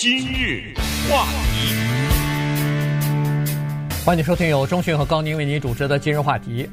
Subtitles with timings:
[0.00, 0.72] 今日
[1.10, 1.74] 话题，
[4.04, 6.70] 欢迎收听由中讯和高宁为您主持的今日话题。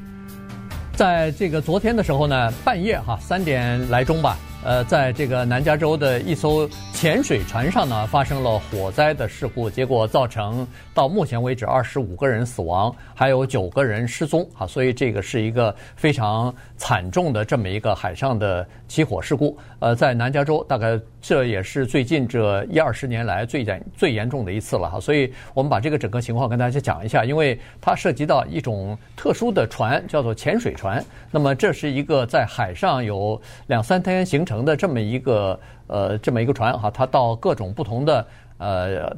[0.95, 4.37] 在这个昨天的时候呢，半夜哈三点来钟吧。
[4.63, 6.69] 呃，在这个南加州的一艘
[7.05, 19.55] 潜水船上呢，发生了火灾的事故，结果造成到目前为止二十五个人死亡，还有九个人失踪啊，所以这个是一个非常惨重的这么一个海上的起火事故。
[19.77, 31.05] 呃，在南加州，大概这也是最近这一二十年来最严最严重的一次了哈，所以我们把这个整个情况跟大家讲一下，因为它涉及到一种特殊的船，叫做潜水船。
[31.29, 34.65] 那么这是一个在海上有两三天行程。
[34.65, 39.15] 的这么一个呃，这么一个船哈，它到各种不同的呃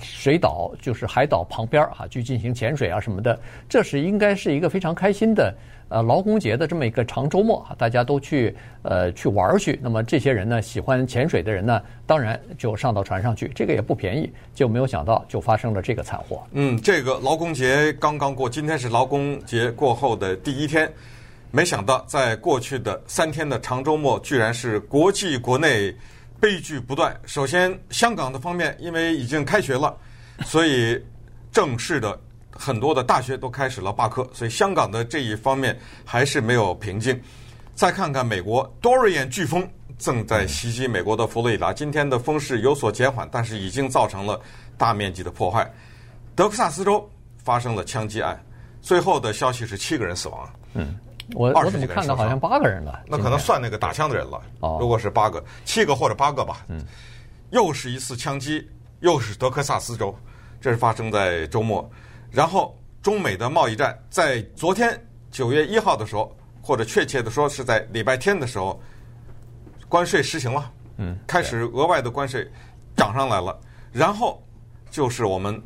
[0.00, 3.38] 水岛，就是海岛旁边哈，去进行潜水啊什么的。
[3.68, 5.54] 这是应该是一个非常开心的
[5.88, 9.78] 呃劳工节的这么一个长周末哈，大家都去呃去玩去。
[9.82, 16.42] 那么这些人呢，喜欢潜水的人呢，当然就上到船上去，这个也不便宜，就没有想到就发生了这个惨祸。
[16.52, 20.92] 嗯，这个劳工节刚刚过，今天是劳工节过后的第一天。
[21.56, 25.90] 没想到，在过去的三天的长周末，居然是国际国内
[26.38, 27.18] 悲剧不断。
[27.24, 29.96] 首先，香港的方面因为已经开学了，
[30.44, 31.02] 所以
[31.50, 37.18] 正式的很多的大学都开始了罢课，所以香港的这一方面还是没有平静。
[37.74, 44.38] 再看看美国多瑞眼飓风正在袭击美国的佛罗里达，今天的风势有所减缓，但是已经造成了
[44.76, 45.66] 大面积的破坏。
[46.34, 47.10] 德克萨斯州
[47.42, 48.38] 发生了枪击案，
[48.82, 50.46] 最后的消息是七个人死亡。
[50.74, 50.94] 嗯。
[51.34, 53.02] 我我怎么看到好像八个人了？
[53.06, 54.40] 那可能算那个打枪的人了。
[54.60, 56.64] 哦，如果是八个、七个或者八个吧。
[56.68, 56.84] 嗯，
[57.50, 58.68] 又是一次枪击，
[59.00, 60.14] 又是德克萨斯州，
[60.60, 61.88] 这是发生在周末。
[62.30, 68.80] 然后中美的贸易战在昨天九月一号的时候，或者确切的说是在礼拜天的时候，
[69.88, 70.70] 关税实行了。
[70.98, 72.50] 嗯，开始额外的关税
[72.96, 73.58] 涨上来了。
[73.92, 74.42] 然后
[74.90, 75.62] 就是我们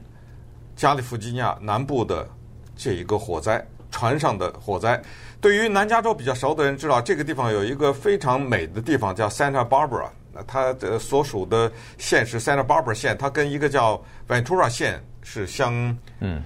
[0.77, 2.29] 加利福尼亚南部的
[2.77, 5.01] 这一个火灾，船上的火灾。
[5.41, 10.09] 对于南加州比较熟的人知道，这个地方有一个非常美的地方叫 Santa Barbara，
[10.47, 15.97] 它的所属的县是 Santa Barbara 县，它跟一个叫 Ventura 县是相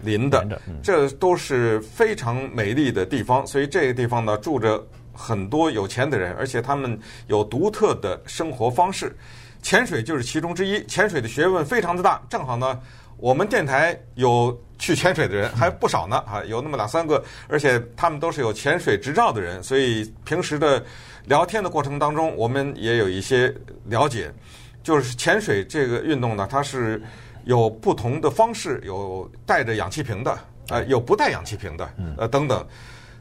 [0.03, 0.47] 邻的，
[0.83, 3.47] 这都是非常美丽的地方。
[3.47, 4.81] 所以这个地方呢，住着
[5.13, 9.17] 很多有钱的人，而且他们有独特的生活方式。
[9.61, 12.21] 潜水就是其中之一，潜水的学问非常的大。
[12.29, 12.79] 正好呢，
[13.25, 14.55] 我们电台有。
[14.77, 20.85] 去潜水的人还不少呢，啊，有那么两三个，而且他们都是有潜水执照的人，所以平时的
[21.25, 23.55] 聊天的过程当中，我们也有一些
[23.85, 24.31] 了解。
[24.83, 27.01] 就是潜水这个运动呢，它是
[27.45, 30.37] 有不同的方式，有带着氧气瓶的，
[30.69, 32.67] 呃，有不带氧气瓶的，呃，等等。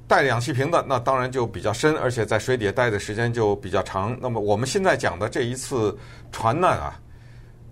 [0.05, 4.17] 带着氧气瓶的，那当然就比较深，而且在水底下待的时间就比较长。
[4.19, 5.97] 那么我们现在讲的这一次
[6.29, 6.99] 船难啊，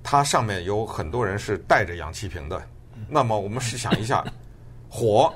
[0.04, 2.62] 它上面有很多人是带着氧气瓶的。
[3.10, 4.24] 那么我们试想一下，
[4.90, 5.34] 火、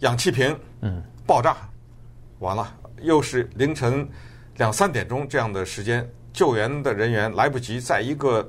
[0.00, 1.56] 氧气瓶，嗯，爆炸，
[2.38, 4.08] 完了，又是凌晨
[4.56, 8.48] 两三点钟这样的时间，救援的人员来不及，在一个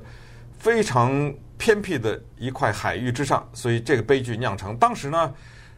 [0.58, 4.76] 非常偏僻的一块海域之上，所以这个悲剧酿成。
[4.76, 5.32] 当时呢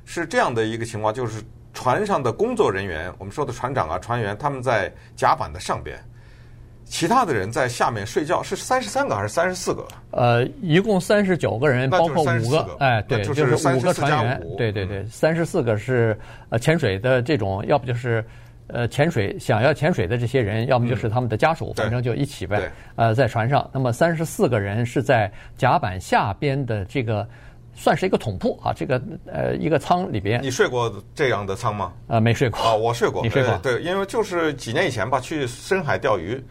[0.04, 6.02] 是这样的一个情况，就是船上的工作人员，我们说的船长啊、船员，他们在甲板的上边。
[6.86, 9.86] 其他的人在下面睡觉，是三十三个还是三十四个？
[10.12, 18.24] 呃，一共三十九个人，包括五个，哎，对，就是五个船员，对对对，三十四个是呃潜水的这种，要不就是
[18.68, 22.70] 呃潜水想要潜水的这些人，要么就是他们的家属，嗯、反正就一起呗。
[22.94, 27.26] 呃，在船上，那么三十四个人是在甲板下边的这个。
[27.78, 30.42] 算是一个桶铺啊，这个呃一个舱里边。
[30.42, 31.92] 你睡过这样的舱吗？
[32.06, 32.58] 呃，没睡过。
[32.58, 33.22] 啊，我睡过。
[33.22, 33.54] 你睡过？
[33.58, 36.42] 对，因为就是几年以前吧，去深海钓鱼。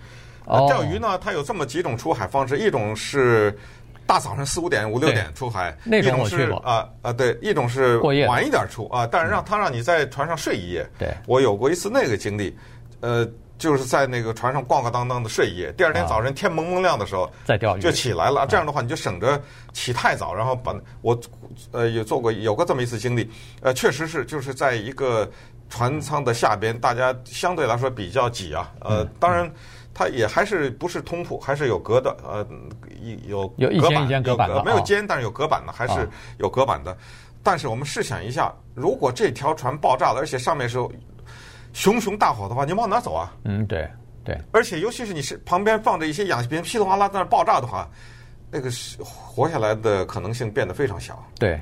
[0.46, 0.66] 哦。
[0.68, 3.58] 钓鱼呢，它有这么几种出海方式，一种是
[4.06, 6.58] 大早上四五点、五六点出海，那种我去过。
[6.58, 10.90] 啊啊，对，一种是晚一点出啊，但是让他让你在船上睡一夜。
[10.98, 11.14] 对。
[11.28, 12.58] 我有过一次那个经历，
[13.02, 13.28] 呃。
[13.58, 18.46] 就是在那个船上咣咣当当的睡一夜，第二天早晨天蒙蒙亮的时候再钓鱼就起来了。
[18.48, 19.42] 这样的话你就省着
[19.72, 21.18] 起太早，然后把我
[21.72, 23.32] 呃也做过有过这么一次经历，
[23.62, 25.32] 呃确实是就是在一个
[25.70, 28.74] 船舱的下边，大家相对来说比较挤啊。
[28.82, 29.50] 呃，当然
[29.96, 32.46] 它也还是不是通铺，还是有隔的，呃
[33.28, 36.08] 有有隔板的，没有间，但是有隔板的，还是
[36.38, 36.96] 有隔板的。
[37.42, 40.78] 但是我们试想一下，如果这条船爆炸了，而且上面是。
[41.78, 43.34] 熊熊大火的话，你往哪走啊？
[43.44, 43.86] 嗯，对，
[44.24, 44.40] 对。
[44.54, 47.86] 而且，尤其是你是旁边放着一些氧气瓶，噼里啪啦在那爆炸的话，
[48.50, 51.22] 那个是活下来的可能性变得非常小。
[51.38, 51.60] 对，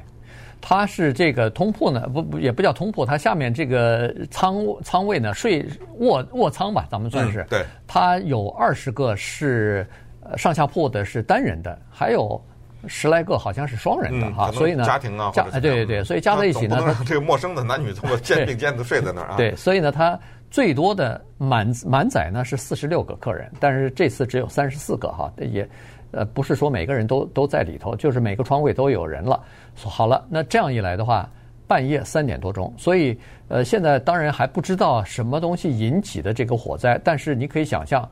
[0.65, 5.68] 它是这个通铺呢，不不也不叫通铺，它下面这个仓仓位呢，睡
[5.98, 7.42] 卧卧舱吧，咱们算是。
[7.42, 7.65] 嗯、对。
[7.86, 9.86] 它有二十个是
[10.24, 12.42] 呃上下铺的是单人的，还有
[12.88, 19.36] 十来个好像是双人的哈，所以呢，家庭啊，家对对对，所以加在一起呢，这个陌生的男女这么肩并肩的睡在那儿啊。
[19.36, 20.18] 对，所以呢，它
[20.50, 25.68] 最多的满满载呢是四十六个客人，但是这次只有三十四个哈，也
[26.13, 29.44] 呃不是说每个人都都在里头，就是每个床位都有人了。
[29.75, 31.30] 好了，那这样一来的话。
[31.65, 33.18] 半夜三点多钟，所以
[33.48, 38.07] 呃，现在当然还不知道什么东西引起的这个火灾，但是你可以想象，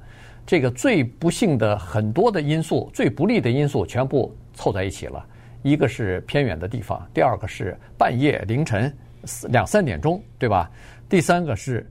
[0.47, 5.23] 这个最不幸的很多的因素、最不利的因素全部凑在一起了。
[5.63, 8.91] 一个是偏远的地方，第二个是半夜凌晨
[9.49, 10.71] 两三点钟，对吧？
[11.09, 11.85] 第三个是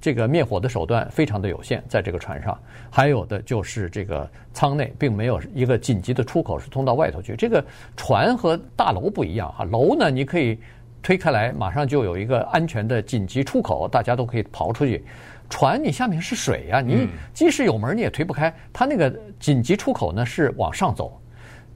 [0.00, 2.58] 这个灭火的手段非常的有限，在这个船上，
[2.90, 7.34] 还有的就是这个舱内并没有一个紧急的出口是通到外头去。
[7.36, 7.64] 这个
[7.96, 10.58] 船和大楼不一样哈，楼呢你可以。
[11.02, 15.04] 推开来，马上就有一个安全的紧急出口，大家都可以逃出去。
[15.48, 18.52] 船你下面是水呀，你即使有门你也推不开。
[18.72, 19.08] 它那个
[19.38, 21.16] 紧急出口呢是往上走，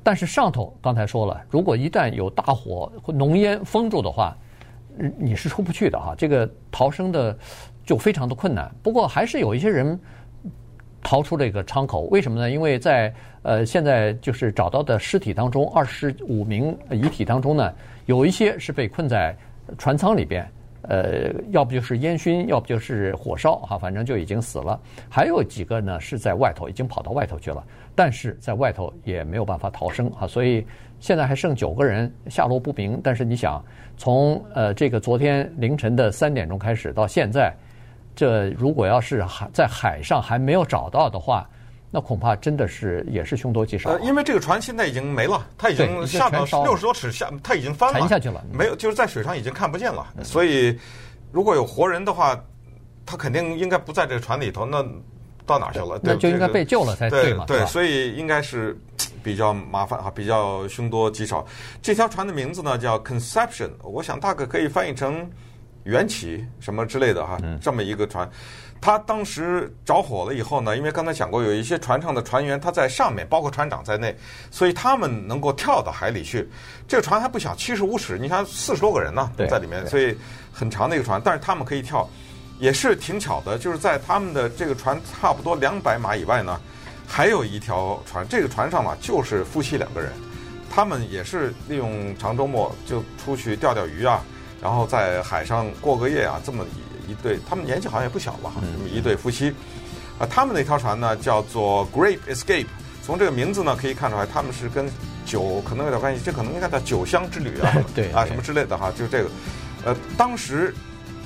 [0.02, 4.36] 但是上头刚才说了，如果一旦有大火、浓烟封住的话，
[5.16, 6.12] 你是出不去的哈。
[6.18, 7.38] 这个逃生的
[7.84, 8.70] 就非常的困难。
[8.82, 9.98] 不过还是有一些人
[11.02, 12.50] 逃出这个舱口，为什么呢？
[12.50, 13.12] 因为在
[13.42, 17.72] 呃现在就是找到的尸体当中，二十五名遗体当中呢。
[18.06, 19.36] 有一些是被困在
[19.78, 20.44] 船舱里边，
[20.82, 24.80] 呃，要不就是烟熏，要不就是火烧，哈，反正就已经死了。
[25.08, 30.66] 还有几个呢是在外头，已经跑到外头去了，但是在外头也没有办法逃生，哈，所以
[30.98, 33.00] 现在还剩九个人下落不明。
[33.00, 33.64] 但是你想，
[33.96, 37.54] 从呃这个昨天凌晨的三点钟开始到现在，
[38.20, 41.48] 这如果要是海在海上还没有找到的话。
[41.92, 43.90] 那恐怕真的是也是凶多吉少。
[43.90, 50.06] 呃，因为这个船现在已经没了，它已经下到六十多尺下，它已经翻了，沉下去了，没有，就是在水上已经看不见了。
[50.22, 50.78] 所以，
[51.32, 52.40] 如果有活人的话，
[53.04, 54.86] 他肯定应该不在这个船里头，那
[55.44, 55.98] 到哪去了？
[56.00, 57.44] 那就应该被救了才对嘛。
[57.44, 58.78] 对，所以应该是
[59.20, 61.44] 比较麻烦哈，比较凶多吉少。
[61.82, 65.28] 这条船的名字呢叫 Conception，我想大概可以翻译成
[65.84, 68.28] 缘起什么之类的哈，这么一个船。
[68.82, 74.16] 他当时着火了以后呢，因为刚才讲过，有一些船上的船员他在上面，包括船长在内，
[74.50, 76.48] 所以他们能够跳到海里去。
[76.88, 80.16] 这个船还不小，七十五尺，你看四十多个人呢在里面，所以
[80.50, 81.20] 很长的一个船。
[81.22, 82.08] 但是他们可以跳，
[82.58, 86.58] 也是挺巧的，就是在他们的这个船差不多两百码以外呢，
[87.06, 88.26] 还有一条船。
[88.30, 90.10] 这个船上嘛，就是夫妻两个人，
[90.70, 94.24] 他们也是利用长周末就出去钓钓鱼啊，
[94.60, 96.64] 然后在海上过个夜啊，这么。
[97.08, 99.52] 一对，他们年纪好像也不小了哈，这么一对夫妻，
[100.16, 102.66] 啊，他们那条船呢叫做 Grape Escape，
[103.02, 104.88] 从这个名字呢可以看出来，他们是跟
[105.26, 109.30] 酒可能有点关系，这可能应该叫酒香之旅啊， 对啊什么之类的哈，就是这个，
[109.86, 110.72] 呃，当时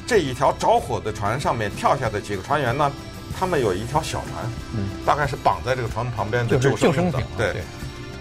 [0.06, 2.90] 这一条着火的船上面跳下的几个船员呢，
[3.38, 7.60] 他们有一条小船，嗯，大概是绑在这个船旁边的救生艇，对，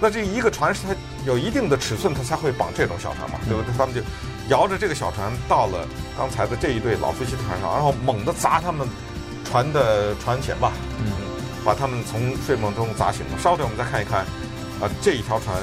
[0.02, 0.94] 那这一个船是它
[1.26, 3.74] 有一定的尺寸，它才会绑这种小船嘛，对不对？
[3.78, 4.02] 他们就。
[4.50, 5.88] 摇着这个小船到了
[6.18, 8.88] 刚才的这一对老夫妻的船上，然后猛地砸他们
[9.46, 11.12] 船的船舷吧，嗯，
[11.64, 13.38] 把他们从睡梦中砸醒了。
[13.42, 14.26] 稍等，我们再看一看
[14.82, 15.56] 啊，这一条船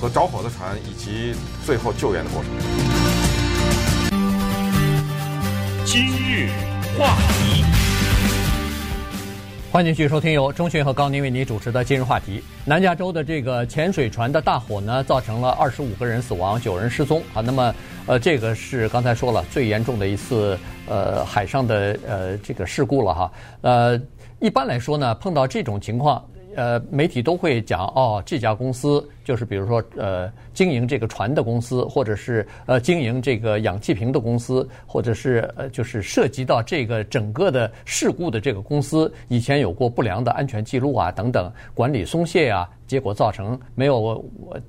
[0.00, 1.34] 和着火的船以及
[1.66, 2.50] 最后救援的过程。
[5.84, 6.50] 今日
[6.96, 7.89] 话题。
[9.72, 12.42] 欢迎继续收听由钟迅和高宁为你主持的今日话题。
[12.64, 17.40] 南加州的这个潜水船的大火呢，造成了二十五个人死亡，九人失踪啊。
[17.40, 17.72] 那么，
[18.08, 20.58] 呃，这个是刚才说了最严重的一次
[20.88, 23.32] 呃海上的呃这个事故了哈。
[23.60, 24.00] 呃，
[24.40, 26.20] 一般来说呢，碰到这种情况。
[26.60, 44.22] 呃，媒体都会讲哦，这家公司就是比如说呃，经营这个船的公司，或者是呃，经营这个氧气瓶的公司，或者是呃，就是涉及到这个整个的事故的这个公司，以前有过不良的安全记录啊，等等，管理松懈啊，结果造成没有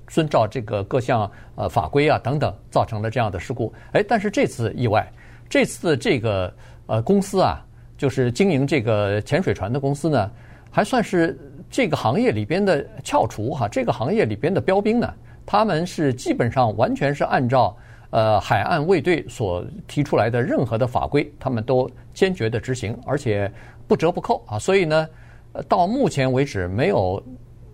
[0.07, 3.74] 遵照这个各项呃法规啊等等，造成了这样的事故。
[3.91, 5.05] 哎，但是这次意外，
[5.50, 6.53] 这次这个
[6.86, 7.62] 呃公司啊，
[7.98, 10.31] 就是经营这个潜水船的公司呢，
[10.72, 11.38] 还算是。
[11.74, 15.10] 这个行业里边的翘楚哈，这个行业里边的标兵呢，
[15.46, 17.74] 他们是基本上完全是按照
[18.10, 23.50] 呃海岸卫队所提出来的任何的法规，他们都坚决的执行，而且
[23.88, 24.60] 不折不扣啊。
[24.60, 25.08] 所以呢，
[25.66, 27.24] 到目前为止没有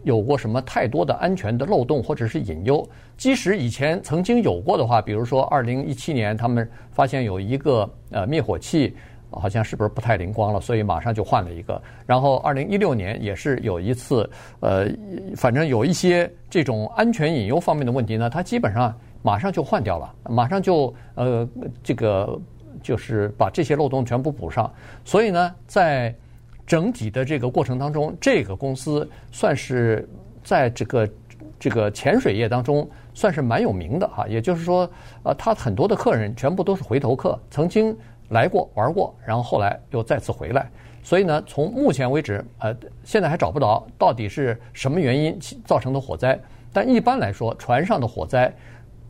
[0.04, 2.88] 有过什么太多的安全的漏洞或者是隐忧。
[3.18, 8.96] 即使以前曾经有过的话，比如说二零一七年他们发现有一个呃灭火器。
[9.32, 11.82] 好像是不是不太灵光了，所以马上就换了一个。
[12.06, 14.30] 然后二零一六年也是有一次，
[14.62, 14.88] 呃，
[15.36, 21.48] 反正有一些这种安全隐忧方面的问题呢，它基本上马上就换掉了，马上就呃
[21.84, 22.40] 这个
[22.82, 24.72] 就是把这些漏洞全部补上。
[25.04, 26.16] 所以呢，在
[26.66, 30.08] 整体的这个过程当中，这个公司算是
[30.44, 31.10] 在这个
[31.60, 34.28] 这个潜水业当中算是蛮有名的哈。
[34.28, 34.90] 也就是说，
[35.24, 37.96] 呃，他很多的客人全部都是回头客，曾经
[38.30, 40.70] 来过玩过，然后后来又再次回来。
[41.04, 46.40] 所以呢，从目前为止，呃，现在还找不到到底是什么原因造成的火灾。
[46.74, 48.54] 但一般来说，船上的火灾。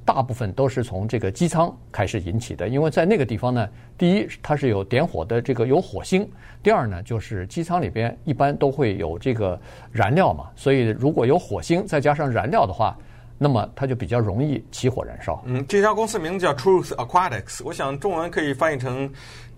[0.06, 6.26] 大部分都是从这个机舱开始引起的，因为在那个地方呢，第一它是有点火的这个有火星，
[6.64, 9.60] 第二呢就是机舱里边一般都会有这个
[9.92, 12.98] 燃料嘛，所以如果有火星再加上燃料的话，
[13.38, 15.42] 那么它就比较容易起火燃烧。
[15.46, 19.12] 嗯，这家公司名字叫 Truth Aquatics，我想中文可以翻译成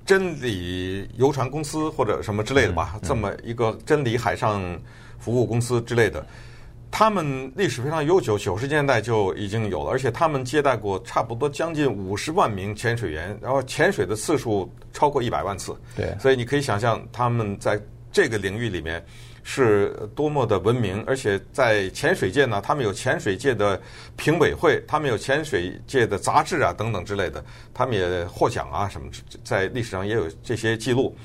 [0.05, 4.61] 真理游船公司或者什么之类的吧，嗯嗯、这么一个真理海上
[5.17, 6.25] 服务公司之类的。
[6.91, 15.75] 他们历史非常悠久，九十年代就已经有了，而且他们接待过差不多将近五十万名潜水员，然后潜水的次数超过一百万次。
[15.95, 17.79] 对，所以你可以想象他们在
[18.11, 19.05] 这个领域里面
[19.51, 23.81] 是多么的文明，而且在潜水界呢，他们有潜水界的
[24.15, 29.09] 评委会，他们有潜水界的杂志啊等等之类的，他们也获奖啊什么，
[29.43, 31.17] 在历史上也有这些记录。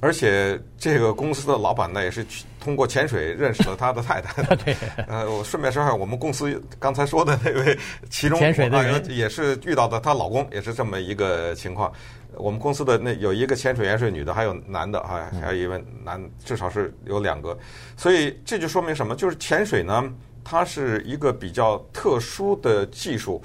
[0.00, 2.26] 而且这个公司的老板呢，也是
[2.58, 4.42] 通过潜水认识了他的太太。
[4.56, 4.74] 对。
[5.06, 7.78] 呃，我顺便说下，我们公司刚才说的那位，
[8.08, 11.92] 其中潜水的人也是遇到的，她老公也是这么一个情况。
[12.36, 17.56] 我们公司的那有一个潜水员是女的，还有男的啊，还有一位男，至少是有两个。
[17.96, 19.14] 所以这就说明什么？
[19.14, 20.12] 就是潜水呢，
[20.42, 23.42] 它是一个比较特殊的技术。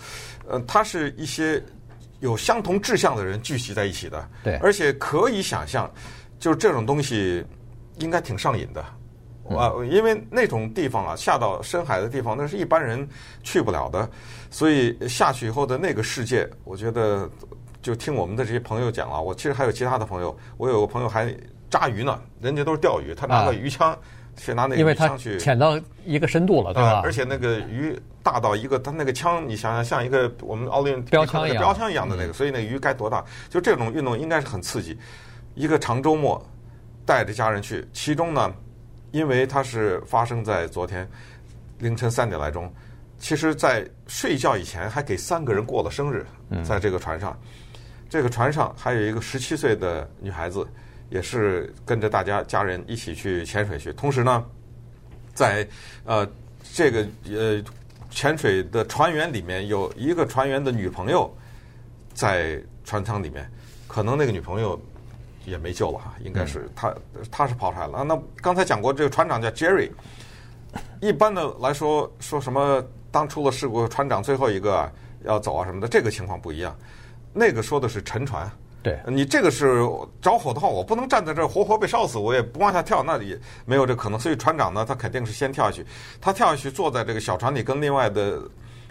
[0.47, 1.63] 呃，它是一些
[2.19, 4.29] 有相同志向的人聚集在一起的。
[4.43, 4.55] 对。
[4.57, 5.91] 而且可以想象。
[6.39, 7.43] 就是这种东西，
[7.97, 8.79] 应该挺上瘾的，
[9.57, 13.09] 啊，因为那种地方啊，下到深海的地方，那是一般人
[13.41, 14.07] 去不了的，
[14.51, 17.27] 所以下去以后的那个世界，我觉得
[17.87, 21.33] 就听我们的这些朋友讲啊，我其实还有其他的朋友，我有个朋友还
[21.69, 23.97] 扎鱼呢，人家都是钓鱼，他拿个鱼枪
[24.35, 26.99] 去拿那个鱼枪去潜到一个深度了，对吧？
[27.01, 33.23] 而且那个鱼大到一个，他那个枪，你想想像一个我们奥运标枪一样，标枪一样的那个，所以那个鱼该多大？
[33.49, 34.97] 就这种运动应该是很刺激。
[35.55, 36.45] 一个长周末，
[37.05, 38.53] 带着家人去，其中呢，
[39.11, 41.09] 因为它是发生在昨天
[41.79, 42.69] 凌晨三点来钟，
[43.17, 46.25] 其实，在睡觉以前还给三个人过了生日，
[46.65, 47.35] 在这个船上，
[48.09, 50.67] 这个船上还有一个十七岁的女孩子，
[51.09, 53.91] 也是跟着大家家人一起去潜水去。
[53.93, 54.43] 同时呢，
[55.33, 55.67] 在
[56.05, 56.27] 呃
[56.73, 57.63] 这个呃
[58.09, 61.31] 潜水的船员里面，有一个船员的女朋友
[62.13, 63.49] 在船舱里面，
[63.87, 64.79] 可能那个女朋友。
[65.47, 66.93] 也没救了哈，应该是他，
[67.31, 68.03] 他是跑出来了。
[68.03, 69.89] 那刚才讲过，这个船长叫 Jerry。
[70.99, 74.91] 一般的来说，说什么当出了事故，船长最后一个
[75.23, 76.77] 要走啊什么的，这个情况不一样。
[77.33, 78.49] 那个说的是沉船，
[78.83, 79.81] 对你这个是
[80.21, 84.19] 着火的话，我不能站在这儿活活被烧死，我也不往下跳，那也没有这可能。
[84.19, 85.85] 所以船长呢，他肯定是先跳下去。
[86.19, 88.41] 他跳下去，坐在这个小船里，跟另外的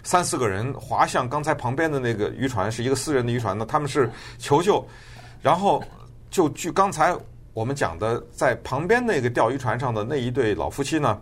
[0.02, 3.64] 三四个人划向刚才旁边的那个渔船，是一个私人的渔船呢。
[3.66, 4.86] 他们是求救，
[5.42, 5.82] 然后。
[6.28, 7.16] 就据刚才
[7.54, 11.18] 我们讲的，在旁边那个钓鱼船上的那一对老夫妻呢，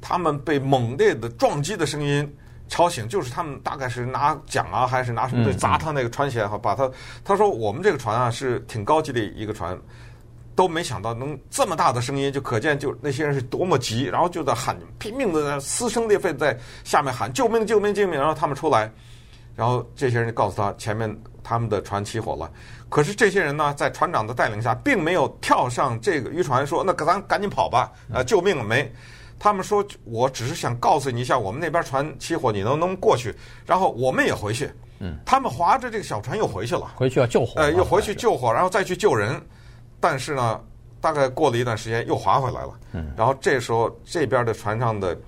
[0.00, 2.32] 他们被猛烈的撞击的声音
[2.72, 6.90] 吵醒，就是他们大概是拿桨啊，还是拿什么的砸他那个船舷，哈，把他。
[7.22, 9.78] 他说我们这个船啊是挺高级的一个船，
[10.56, 18.90] 都没想到能这么大的声音，就可见就那些人是多么急，然后就在喊，拼命的在撕声裂肺在下面喊救命救命救命，然后他们出来，
[19.54, 21.14] 然后这些人就告诉他前面
[21.44, 22.50] 他们的船起火了。
[22.88, 28.90] 可是这些人呢，在船长的带领下，并没有跳上这个渔船说：“那咱赶紧跑吧，呃，救命了没？”
[29.42, 33.34] 他们说：“我只是想告诉你一下，我们那边船起火，你能不能过去？
[33.66, 34.70] 然后我们也回去。”
[35.02, 39.42] 嗯，他们划着这个小船又回去了，回去要救火，呃，又回去救火，然后再去救人。
[39.98, 40.60] 但是呢，
[41.00, 42.78] 大概过了一段时间，又划回来了。
[42.92, 45.18] 嗯，然后这时候这边的船上的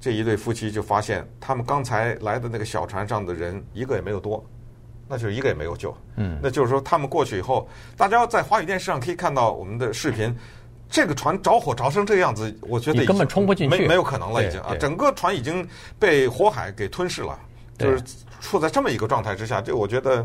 [0.00, 4.44] 这一对夫妻就发现，他们刚才来的那个小船上的人一个也没有多。
[5.08, 10.34] 那就是一个也没有救，嗯，那就是说他们过去以后，大家在华语电视上可以看到我们的视频，
[10.92, 15.66] 这个船着火着成这个样子，我觉得根本冲不进去，没没有可能了，已经啊，整个船已经
[15.98, 17.38] 被火海给吞噬了，
[17.78, 18.02] 就是
[18.42, 20.24] 处在这么一个状态之下，这我觉得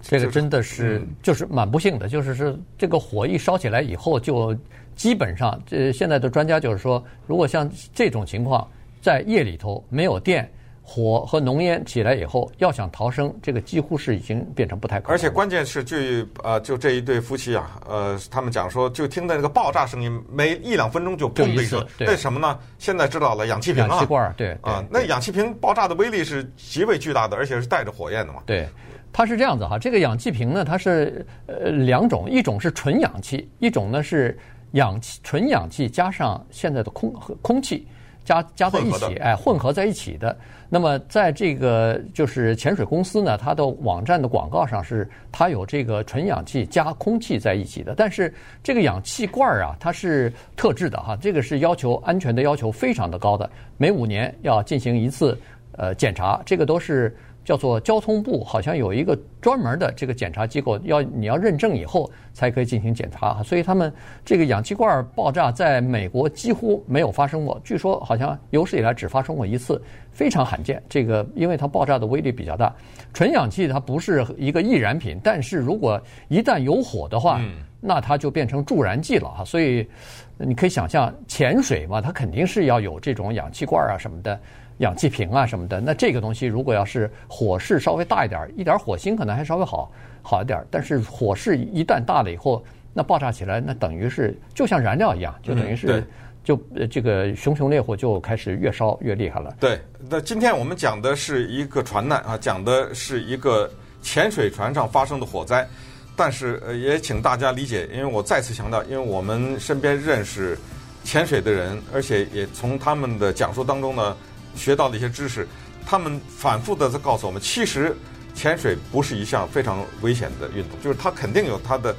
[0.00, 4.56] 这个真的是就是蛮不幸的，就是是这个火一烧起来以后，就
[4.94, 8.66] 基本上这现在的专家就是说，如果像这种情况
[9.02, 10.48] 在夜里头没有电。
[10.88, 15.12] 火和浓烟起来以后，要想逃生，这个几乎是已经变成不太可能。
[15.12, 15.96] 而且关键是，就
[16.44, 21.84] 呃，就这一对夫妻啊，呃，他们讲说，就听到那个爆炸声音，每一两分钟就砰的一声。
[21.98, 22.56] 为什么呢？
[22.78, 28.40] 现在知道了，氧气瓶啊，氧气罐，对啊，那氧气瓶爆炸的威力是极为巨大的，而且是带着火焰的嘛。
[28.46, 28.68] 对，
[29.12, 34.38] 它是这样子哈，这个氧气瓶呢，它是呃两种，一种是纯氧气，一种呢是
[34.72, 37.12] 氧气纯氧气加上现在的空
[37.42, 37.88] 空气
[38.26, 40.36] 加加在一起，哎，混合在一起的。
[40.68, 55.38] 那么在这个就是潜水公司呢，它的网站的广告上是它有这个纯氧气加空气在一起的，但是这个氧气罐儿啊，它是特制的哈，这个是要求安全的要求非常的高的，每五年要进行一次
[55.72, 57.16] 呃检查，这个都是。
[57.46, 63.40] 叫做交通部，好像有一个专门的这个检查机构，要你要认证以后才可以进行检查。
[63.44, 63.90] 所以他们
[64.24, 70.82] 这个氧气罐爆炸在美国几乎没有发生过，据说好像有史以来只发生过一次，非常罕见。
[70.88, 72.74] 这个因为它爆炸的威力比较大，
[73.14, 77.40] 纯氧气它不是一个易燃品，但是如果一旦有火的话，
[77.80, 79.44] 那它就变成助燃剂了哈。
[79.44, 79.88] 所以
[80.36, 84.36] 你可以想象，潜水嘛，它肯定是要有这种氧气罐啊什么的。
[84.78, 89.90] 氧气瓶啊什么的，那这个东西如果要是火势稍微大一点，一点火星可能还稍微好
[90.20, 90.62] 好一点。
[90.70, 96.04] 但是火势一旦大了以后，那爆炸起来，那等于是就像燃料一样，就等于是
[96.44, 96.56] 就
[96.90, 99.56] 这个熊熊烈火就开始越烧越厉害了。
[99.58, 99.80] 对，
[100.10, 103.70] 那今天我们讲的是一个船难啊，讲的是一个
[104.02, 105.66] 潜水船上发生的火灾，
[106.14, 110.56] 但是呃也请大家理解，因为我再次强调，因为我们身边认识
[111.02, 114.14] 潜水的人，而且也从他们的讲述当中呢。
[114.56, 115.46] 学到的一些知识，
[115.84, 117.96] 他们反复的在告诉我们，其实
[118.34, 121.94] 潜水不是一项非常危险的运动，就是它肯定有它的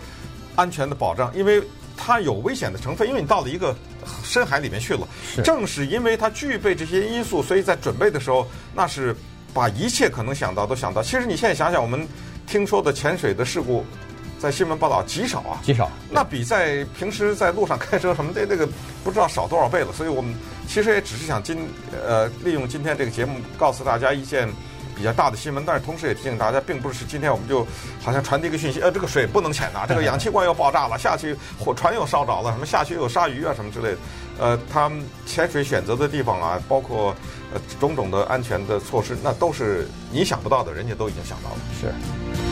[0.56, 1.64] 安全的保障，因为
[1.96, 3.76] 它有危险的成分，因为你到了一个
[4.24, 5.08] 深海里面去了。
[5.36, 5.42] 是。
[5.42, 9.16] 正是因为它具备这些因素，所以在准备的时候，那是
[9.54, 11.02] 把一切可能想到都想到。
[11.02, 12.08] 其实你现在想想，我们
[12.46, 13.86] 听说的潜水的事故。
[14.39, 18.67] 在新闻报道极少啊，极少，那比在平时在路上开车什么的那个
[19.03, 19.91] 不知道少多少倍了。
[19.91, 20.34] 所以我们
[20.67, 21.67] 其实也只是想今
[22.06, 24.48] 呃利用今天这个节目告诉大家一件
[24.96, 27.65] 比较大的新闻，但是同时也提醒大家，并不是今天我们就
[28.01, 33.98] 好像传递一个讯息，呃，这个水不能潜呐，这个氧气罐又爆炸了，下去火船又烧着了，什么下去又有鲨鱼啊什么之类的。
[34.39, 37.15] 呃，他们潜水选择的地方啊，包括
[37.53, 41.57] 呃种种的安全的措施，那都是你想不到的，人家都已经想到了。
[41.79, 42.47] 是。